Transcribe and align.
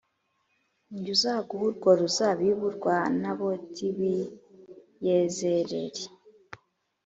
Ni 0.89 0.99
jye 1.03 1.11
uzaguha 1.15 1.63
urwo 1.67 1.89
ruzabibu 1.99 2.67
rwa 2.77 2.97
Naboti 3.21 3.85
w’i 3.97 4.17
Yezerēli 5.05 6.03